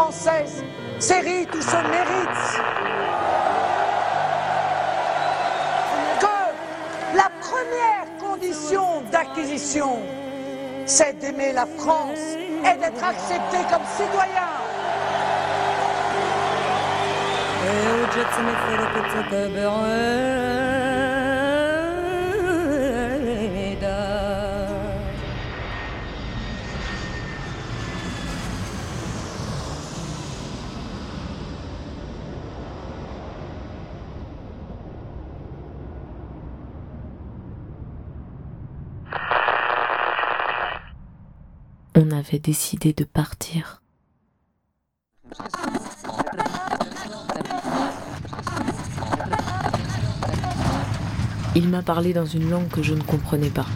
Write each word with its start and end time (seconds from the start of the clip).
française 0.00 0.64
s'hérite 0.98 1.54
ou 1.54 1.60
se 1.60 1.76
mérite. 1.76 2.42
Que 6.20 7.16
la 7.16 7.28
première 7.46 8.06
condition 8.18 9.02
d'acquisition, 9.12 9.98
c'est 10.86 11.18
d'aimer 11.18 11.52
la 11.52 11.66
France 11.66 12.26
et 12.64 12.78
d'être 12.78 13.04
accepté 13.04 13.58
comme 13.70 13.86
citoyen. 13.98 14.50
On 42.02 42.12
avait 42.12 42.38
décidé 42.38 42.94
de 42.94 43.04
partir. 43.04 43.82
Il 51.54 51.68
m'a 51.68 51.82
parlé 51.82 52.14
dans 52.14 52.24
une 52.24 52.48
langue 52.48 52.68
que 52.68 52.82
je 52.82 52.94
ne 52.94 53.02
comprenais 53.02 53.50
pas. 53.50 53.66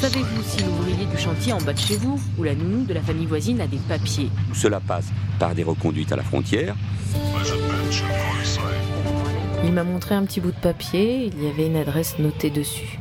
Savez-vous 0.00 0.42
si 0.42 0.64
l'ouvrier 0.64 1.04
du 1.04 1.18
chantier 1.18 1.52
en 1.52 1.58
bas 1.58 1.74
de 1.74 1.78
chez 1.78 1.98
vous 1.98 2.18
ou 2.38 2.42
la 2.42 2.54
nounou 2.54 2.86
de 2.86 2.94
la 2.94 3.02
famille 3.02 3.26
voisine 3.26 3.60
a 3.60 3.66
des 3.66 3.76
papiers 3.76 4.30
Cela 4.54 4.80
passe 4.80 5.08
par 5.38 5.54
des 5.54 5.62
reconduites 5.62 6.10
à 6.10 6.16
la 6.16 6.22
frontière. 6.22 6.74
Il 9.62 9.72
m'a 9.74 9.84
montré 9.84 10.14
un 10.14 10.24
petit 10.24 10.40
bout 10.40 10.52
de 10.52 10.56
papier, 10.56 11.26
il 11.26 11.44
y 11.44 11.48
avait 11.48 11.66
une 11.66 11.76
adresse 11.76 12.18
notée 12.18 12.48
dessus. 12.48 12.98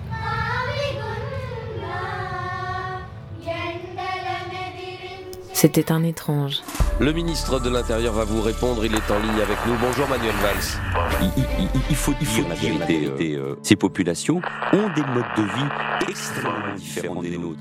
C'était 5.53 5.93
un 5.93 6.03
étrange. 6.03 6.57
Le 6.99 7.13
ministre 7.13 7.61
de 7.61 7.69
l'Intérieur 7.69 8.13
va 8.13 8.25
vous 8.25 8.41
répondre, 8.41 8.83
il 8.85 8.93
est 8.93 9.11
en 9.11 9.19
ligne 9.19 9.41
avec 9.41 9.57
nous. 9.65 9.75
Bonjour 9.81 10.07
Manuel 10.09 10.33
Valls. 10.41 11.31
Il, 11.37 11.43
il- 11.43 11.69
il- 11.73 11.81
il 11.91 11.95
faut 11.95 12.13
dire 12.13 12.47
la 12.49 12.55
vérité. 12.55 13.35
euh, 13.37 13.55
ces 13.63 13.75
populations 13.77 14.41
ont 14.73 14.89
des 14.95 15.03
modes 15.03 15.33
de 15.37 15.43
vie 15.43 16.09
extrêmement 16.09 16.75
différents 16.75 17.21
des 17.21 17.37
nôtres. 17.37 17.59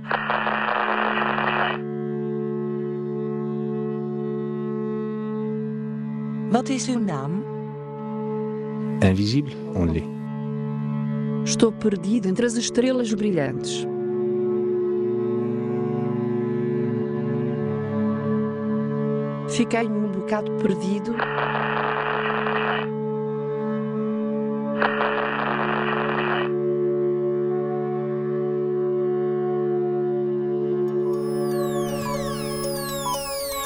Wat 6.51 6.69
is 6.71 6.89
uw 6.89 6.99
naam? 6.99 7.43
Invisible, 9.05 9.53
on 9.75 9.87
l'est. 9.93 10.09
Estou 11.45 11.71
perdido 11.73 12.29
entre 12.29 12.47
as 12.47 12.57
estrelas 12.57 13.15
brilhantes. 13.15 13.87
Fiquei 19.59 19.89
um 19.89 20.07
bocado 20.07 20.53
perdido. 20.53 21.13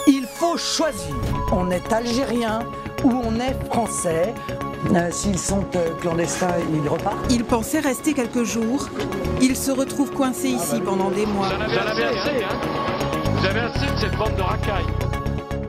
Il 0.06 0.26
faut 0.26 0.56
choisir. 0.56 1.14
On 1.52 1.70
est 1.70 1.92
algérien 1.92 2.60
ou 3.04 3.10
on 3.12 3.38
est 3.38 3.52
français. 3.66 4.32
Euh, 4.94 5.10
S'ils 5.10 5.38
sont 5.38 5.66
euh, 5.76 5.91
clandestins, 6.00 6.54
ils 6.72 6.88
repartent. 6.88 7.19
Il 7.28 7.44
pensait 7.44 7.81
rester 7.81 8.14
quelques 8.14 8.44
jours. 8.44 8.88
Il 9.42 9.54
se 9.54 9.70
retrouve 9.70 10.10
coincé 10.10 10.48
ici 10.48 10.81
pendant 10.82 11.10
des 11.10 11.26
mois. 11.26 11.48
Vous 11.48 11.56
en 11.56 11.86
avez 11.86 12.04
assez, 12.04 12.44
hein 12.44 12.58
Vous 13.34 13.44
avez 13.44 13.60
assez 13.60 13.92
de 13.92 13.98
cette 13.98 14.16
bande 14.16 14.34
de 14.36 14.42
racailles. 14.42 14.86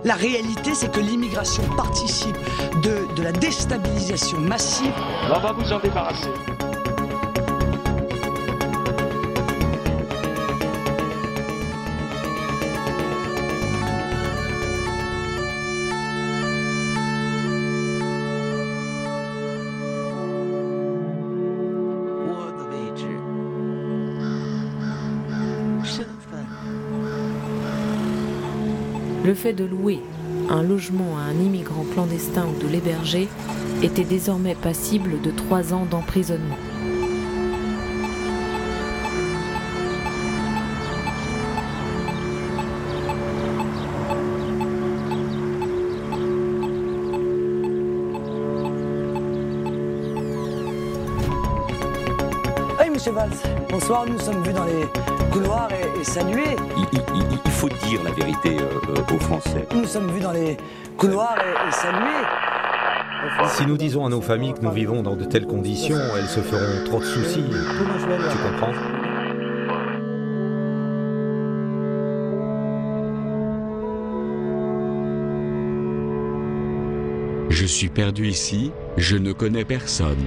La 0.05 0.15
réalité, 0.15 0.73
c'est 0.73 0.91
que 0.91 0.99
l'immigration 0.99 1.63
participe 1.77 2.35
de, 2.81 3.21
la 3.21 3.31
déstabilisation 3.31 4.37
massive. 4.39 4.93
On 5.33 5.39
va 5.39 5.53
vous 5.53 5.71
en 5.71 5.79
débarrasser. 5.79 6.29
Le 29.23 29.33
fait 29.33 29.53
de 29.53 29.63
louer 29.63 30.01
un 30.49 30.61
logement 30.61 31.17
à 31.17 31.21
un 31.21 31.39
immigrant 31.39 31.85
clandestin 31.93 32.45
ou 32.45 32.61
de 32.61 32.67
l'héberger 32.67 33.29
était 33.81 34.03
désormais 34.03 34.53
passible 34.53 35.21
de 35.21 35.31
trois 35.31 35.73
ans 35.73 35.85
d'emprisonnement. 35.89 36.57
Oui, 52.77 52.89
monsieur 52.89 53.13
Valls. 53.13 53.31
Bonsoir, 53.69 54.05
nous 54.05 54.19
sommes 54.19 54.43
vus 54.43 54.51
dans 54.51 54.65
les 54.65 54.83
couloirs 55.31 55.69
et, 55.71 55.92
et 56.03 56.05
salués. 56.05 56.55
Il, 56.77 56.83
il- 56.93 57.01
il- 57.31 57.39
il 57.45 57.51
faut 57.51 57.69
dire 57.69 58.01
la 58.03 58.11
vérité 58.11 58.57
euh, 58.59 58.97
euh, 58.97 59.15
aux 59.15 59.19
Français. 59.19 59.65
Nous 59.73 59.85
sommes 59.85 60.11
vus 60.11 60.19
dans 60.19 60.33
les 60.33 60.57
couloirs 60.97 61.35
et, 61.39 61.69
et 61.69 61.71
salués. 61.71 62.25
Si 63.47 63.65
nous 63.65 63.77
disons 63.77 64.05
à 64.05 64.09
nos 64.09 64.19
familles 64.21 64.53
que 64.53 64.61
nous 64.61 64.71
vivons 64.71 65.01
dans 65.01 65.15
de 65.15 65.23
telles 65.23 65.47
conditions, 65.47 65.95
elles 66.17 66.27
se 66.27 66.41
feront 66.41 66.83
trop 66.85 66.99
de 66.99 67.05
soucis. 67.05 67.43
Tu 67.49 68.37
comprends? 68.37 68.73
Je 77.49 77.65
suis 77.65 77.89
perdu 77.89 78.27
ici, 78.27 78.71
je 78.97 79.15
ne 79.15 79.31
connais 79.31 79.63
personne. 79.65 80.17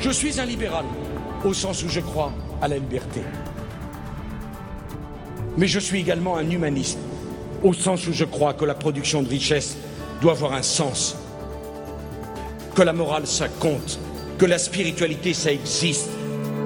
Je 0.00 0.10
suis 0.10 0.40
un 0.40 0.44
libéral, 0.46 0.84
au 1.44 1.52
sens 1.52 1.82
où 1.82 1.88
je 1.88 2.00
crois 2.00 2.32
à 2.62 2.68
la 2.68 2.76
liberté. 2.78 3.20
Mais 5.56 5.66
je 5.66 5.78
suis 5.78 6.00
également 6.00 6.36
un 6.36 6.48
humaniste, 6.50 6.98
au 7.62 7.72
sens 7.72 8.06
où 8.06 8.12
je 8.12 8.24
crois 8.24 8.52
que 8.54 8.64
la 8.64 8.74
production 8.74 9.22
de 9.22 9.28
richesse 9.28 9.76
doit 10.20 10.32
avoir 10.32 10.52
un 10.52 10.62
sens, 10.62 11.16
que 12.74 12.82
la 12.82 12.92
morale 12.92 13.26
ça 13.26 13.48
compte, 13.48 13.98
que 14.38 14.46
la 14.46 14.58
spiritualité 14.58 15.32
ça 15.34 15.52
existe, 15.52 16.10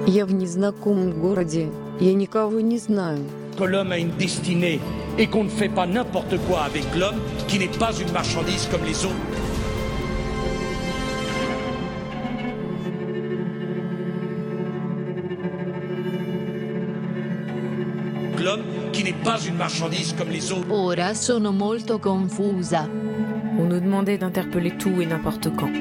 Я 0.07 0.25
в 0.25 0.33
незнакомом 0.33 1.11
городе. 1.21 1.69
Я 1.99 2.13
никого 2.13 2.59
не 2.59 2.79
знаю. 2.79 3.19
que 3.57 3.63
l'homme 3.65 3.91
a 3.91 3.97
une 3.99 4.09
destinée 4.17 4.79
et 5.19 5.27
qu'on 5.27 5.43
ne 5.43 5.49
fait 5.49 5.69
pas 5.69 5.85
n'importe 5.85 6.35
quoi 6.47 6.61
avec 6.63 6.83
l'homme 6.95 7.19
qui 7.47 7.59
n'est 7.59 7.67
pas 7.67 7.91
une 7.93 8.11
marchandise 8.11 8.67
comme 8.71 8.83
les 8.83 9.05
autres. 9.05 9.34
L'homme 18.46 18.62
qui 18.92 19.02
n'est 19.02 19.24
pas 19.24 19.40
une 19.40 19.56
marchandise 19.56 20.14
comme 20.16 20.28
les 20.28 20.52
autres. 20.52 20.70
Ora 20.70 21.14
sono 21.14 21.50
molto 21.50 21.98
confusa. 21.98 22.88
On 23.58 23.66
nous 23.66 23.80
demandait 23.80 24.18
d'interpeller 24.18 24.76
tout 24.76 25.00
et 25.00 25.06
n'importe 25.06 25.50
quand. 25.56 25.72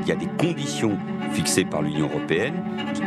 Il 0.00 0.08
y 0.08 0.12
a 0.12 0.16
des 0.16 0.28
conditions 0.38 0.96
fixées 1.34 1.66
par 1.66 1.82
l'Union 1.82 2.08
européenne 2.08 2.54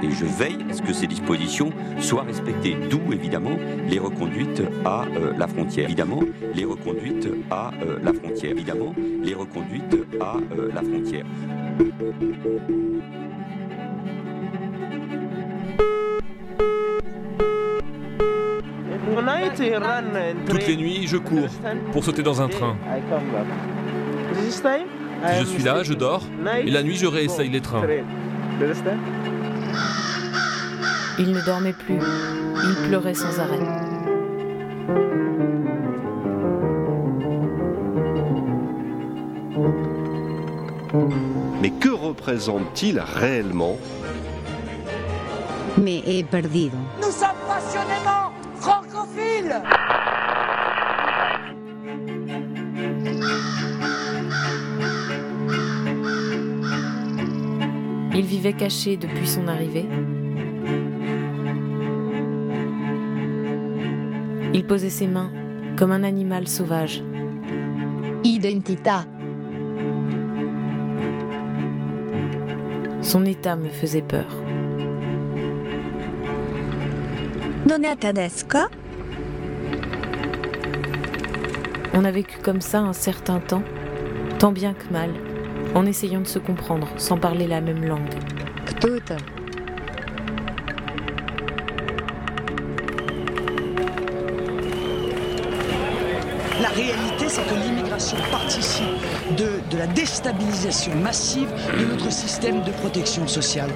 et 0.04 0.12
je 0.12 0.26
veille 0.26 0.66
à 0.70 0.74
ce 0.74 0.82
que 0.82 0.94
ces 0.94 1.08
dispositions 1.08 1.72
soient 2.00 2.24
respectées, 2.24 2.76
d'où 2.90 3.02
évidemment 3.12 3.58
les 3.88 4.00
reconduites 4.00 4.62
à 4.84 5.04
euh, 5.04 5.34
la 5.38 5.48
frontière. 5.48 5.86
Évidemment, 5.86 6.22
les 6.54 6.66
reconduites 6.66 7.30
à 7.52 7.72
euh, 7.82 8.00
la 8.04 8.14
frontière. 8.14 8.52
Évidemment, 8.52 8.94
les 9.24 9.34
reconduites 9.34 9.98
à 10.20 10.36
euh, 10.58 10.70
la 10.74 10.82
frontière. 10.82 11.26
Toutes 20.48 20.68
les 20.68 20.76
nuits, 20.76 21.08
je 21.08 21.18
cours 21.18 21.50
pour 21.92 22.04
sauter 22.04 22.24
dans 22.24 22.42
un 22.42 22.48
train. 22.48 22.76
Si 25.26 25.40
je 25.40 25.46
suis 25.46 25.64
là, 25.64 25.84
je 25.84 25.94
dors, 25.94 26.24
et 26.64 26.70
la 26.70 26.84
nuit, 26.84 26.96
je 26.96 27.06
réessaye 27.06 27.50
les 27.50 27.62
trains. 27.62 27.82
Il 31.18 31.32
ne 31.32 31.42
dormait 31.46 31.74
plus, 31.74 31.98
il 31.98 32.88
pleurait 32.88 33.14
sans 33.14 33.40
arrêt. 33.40 33.60
Mais 41.62 41.70
que 41.70 41.90
représente-t-il 41.90 43.00
réellement? 43.00 43.78
Me 45.78 46.02
he 46.06 46.24
perdido. 46.24 46.78
Nous 47.02 47.12
sommes 47.12 47.30
passionnément 47.48 48.32
francophiles 48.60 49.62
Il 58.14 58.26
vivait 58.26 58.54
caché 58.54 58.98
depuis 58.98 59.28
son 59.28 59.48
arrivée. 59.48 59.86
Il 64.56 64.66
posait 64.66 64.90
ses 64.90 65.06
mains 65.06 65.34
comme 65.78 65.92
un 65.92 66.04
animal 66.04 66.48
sauvage. 66.48 67.04
Identità. 68.24 69.04
Son 73.02 73.26
état 73.26 73.58
me 73.58 73.68
faisait 73.68 74.02
peur. 74.02 74.28
On 81.94 82.06
a 82.06 82.12
vécu 82.12 82.38
comme 82.42 82.62
ça 82.62 82.80
un 82.80 82.94
certain 82.94 83.42
temps, 83.42 83.64
tant 84.40 84.54
bien 84.54 84.74
que 84.74 84.90
mal, 84.90 85.10
en 85.74 85.86
essayant 85.86 86.22
de 86.22 86.28
se 86.28 86.40
comprendre 86.40 86.88
sans 86.96 87.18
parler 87.18 87.48
la 87.48 87.60
même 87.60 87.84
langue. 87.84 88.16
La 96.62 96.70
réalité, 96.70 97.28
c'est 97.28 97.46
que 97.48 97.56
l'immigration 97.56 98.18
participe 98.32 98.86
de, 99.38 99.60
de 99.70 99.78
la 99.78 99.88
déstabilisation 99.88 100.96
massive 100.96 101.50
de 101.78 101.86
notre 101.86 102.10
système 102.10 102.62
de 102.64 102.72
protection 102.72 103.28
sociale. 103.28 103.70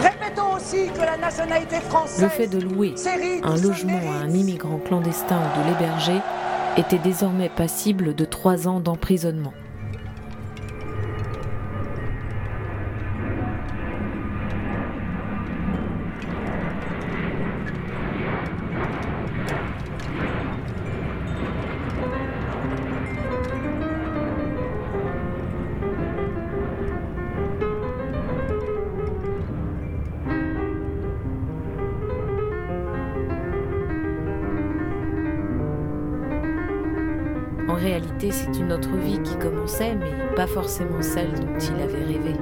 Répétons 0.00 0.54
aussi 0.56 0.88
que 0.94 1.00
la 1.00 1.16
nationalité 1.16 1.80
française... 1.80 2.22
Le 2.22 2.28
fait 2.28 2.46
de 2.46 2.60
louer 2.60 2.94
un 3.42 3.56
logement 3.56 4.00
à 4.12 4.24
un 4.24 4.30
immigrant 4.30 4.78
clandestin 4.78 5.38
ou 5.38 5.60
de 5.60 5.68
l'héberger 5.68 6.20
était 6.76 6.98
désormais 6.98 7.48
passible 7.48 8.14
de 8.14 8.24
trois 8.24 8.68
ans 8.68 8.78
d'emprisonnement. 8.78 9.52
Réalité, 37.78 38.30
c'est 38.30 38.58
une 38.58 38.72
autre 38.72 38.94
vie 38.96 39.20
qui 39.22 39.36
commençait, 39.38 39.94
mais 39.94 40.34
pas 40.36 40.46
forcément 40.46 41.00
celle 41.00 41.32
dont 41.32 41.58
il 41.58 41.82
avait 41.82 42.04
rêvé. 42.04 42.34